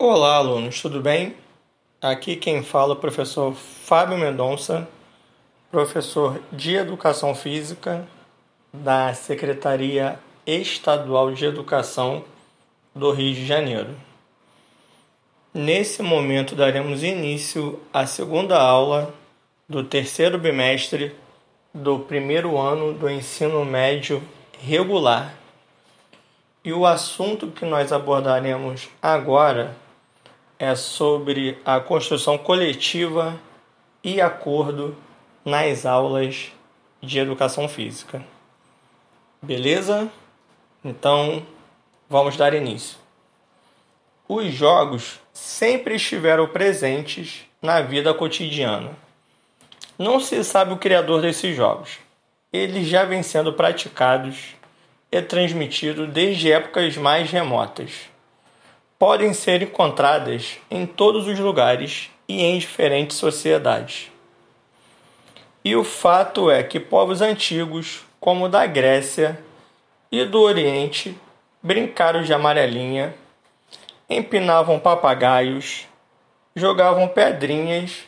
[0.00, 1.34] Olá, alunos, tudo bem?
[2.00, 4.88] Aqui quem fala é o professor Fábio Mendonça,
[5.72, 8.06] professor de Educação Física
[8.72, 10.16] da Secretaria
[10.46, 12.24] Estadual de Educação
[12.94, 13.96] do Rio de Janeiro.
[15.52, 19.12] Nesse momento daremos início à segunda aula
[19.68, 21.12] do terceiro bimestre
[21.74, 24.22] do primeiro ano do ensino médio
[24.60, 25.34] regular.
[26.64, 29.76] E o assunto que nós abordaremos agora
[30.58, 33.38] é sobre a construção coletiva
[34.02, 34.96] e acordo
[35.44, 36.52] nas aulas
[37.00, 38.24] de educação física.
[39.40, 40.10] Beleza?
[40.84, 41.46] Então,
[42.08, 42.98] vamos dar início.
[44.28, 48.90] Os jogos sempre estiveram presentes na vida cotidiana.
[49.96, 51.98] Não se sabe o criador desses jogos.
[52.52, 54.54] Eles já vêm sendo praticados
[55.10, 58.08] e transmitidos desde épocas mais remotas
[58.98, 64.10] podem ser encontradas em todos os lugares e em diferentes sociedades.
[65.64, 69.38] E o fato é que povos antigos, como o da Grécia
[70.10, 71.16] e do Oriente,
[71.62, 73.14] brincaram de amarelinha,
[74.08, 75.86] empinavam papagaios,
[76.56, 78.04] jogavam pedrinhas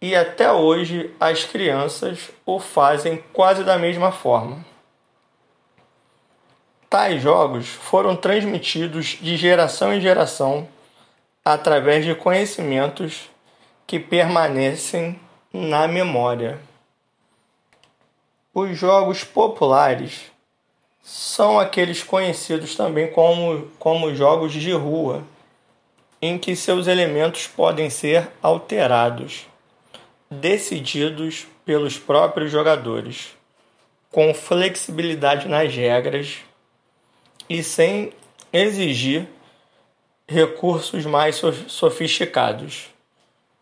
[0.00, 4.64] e até hoje as crianças o fazem quase da mesma forma.
[6.94, 10.68] Tais jogos foram transmitidos de geração em geração
[11.44, 13.28] através de conhecimentos
[13.84, 15.18] que permanecem
[15.52, 16.60] na memória.
[18.54, 20.30] Os jogos populares
[21.02, 25.24] são aqueles conhecidos também como, como jogos de rua,
[26.22, 29.48] em que seus elementos podem ser alterados,
[30.30, 33.36] decididos pelos próprios jogadores,
[34.12, 36.44] com flexibilidade nas regras
[37.48, 38.12] e sem
[38.52, 39.28] exigir
[40.26, 42.86] recursos mais sofisticados,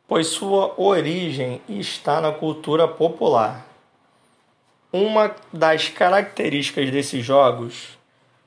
[0.07, 3.67] pois sua origem está na cultura popular.
[4.92, 7.98] Uma das características desses jogos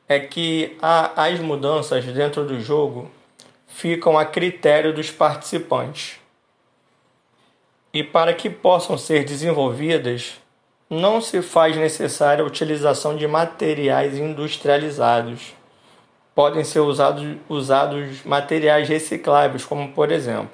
[0.07, 0.77] é que
[1.15, 3.09] as mudanças dentro do jogo
[3.67, 6.19] ficam a critério dos participantes.
[7.91, 10.39] E para que possam ser desenvolvidas,
[10.89, 15.53] não se faz necessária a utilização de materiais industrializados.
[16.33, 20.51] Podem ser usados, usados materiais recicláveis, como por exemplo.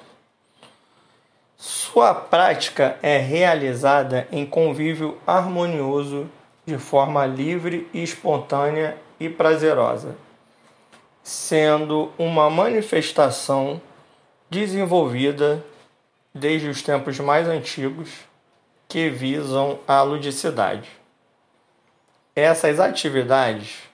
[1.56, 6.28] Sua prática é realizada em convívio harmonioso,
[6.64, 10.16] de forma livre, espontânea e prazerosa,
[11.22, 13.80] sendo uma manifestação
[14.48, 15.64] desenvolvida
[16.34, 18.10] desde os tempos mais antigos
[18.92, 20.86] que visam a ludicidade.
[22.36, 23.84] Essas atividades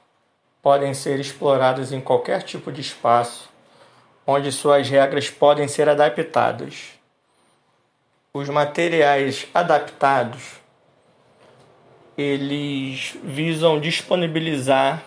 [0.61, 3.49] podem ser exploradas em qualquer tipo de espaço
[4.27, 6.95] onde suas regras podem ser adaptadas.
[8.35, 10.57] Os materiais adaptados
[12.17, 15.05] eles visam disponibilizar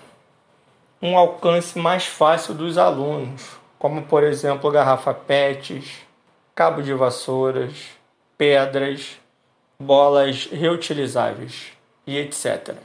[1.01, 5.99] um alcance mais fácil dos alunos, como por exemplo garrafa PETs,
[6.55, 7.89] cabo de vassouras,
[8.37, 9.19] pedras
[9.81, 11.71] bolas reutilizáveis
[12.05, 12.75] e etc.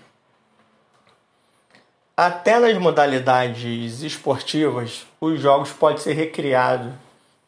[2.17, 6.93] Até nas modalidades esportivas, os jogos podem ser recriados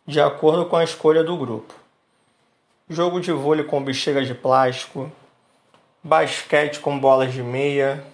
[0.07, 1.75] de acordo com a escolha do grupo.
[2.89, 5.11] Jogo de vôlei com bexigas de plástico,
[6.03, 8.05] basquete com bolas de meia.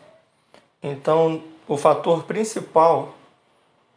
[0.82, 3.14] Então, o fator principal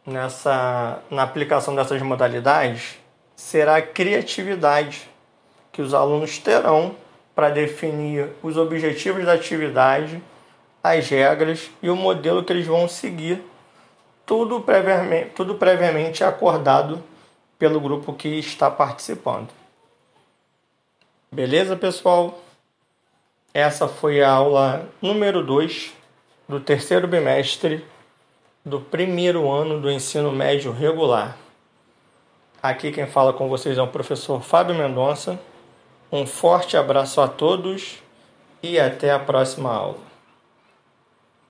[0.04, 2.98] nessa na aplicação dessas modalidades
[3.36, 5.08] será a criatividade
[5.70, 6.96] que os alunos terão
[7.38, 10.20] para definir os objetivos da atividade,
[10.82, 13.40] as regras e o modelo que eles vão seguir,
[14.26, 17.00] tudo previamente, tudo previamente acordado
[17.56, 19.50] pelo grupo que está participando.
[21.30, 22.42] Beleza, pessoal?
[23.54, 25.92] Essa foi a aula número 2
[26.48, 27.86] do terceiro bimestre
[28.64, 31.38] do primeiro ano do ensino médio regular.
[32.60, 35.38] Aqui quem fala com vocês é o professor Fábio Mendonça
[36.10, 37.98] um forte abraço a todos
[38.62, 40.07] e até a próxima aula.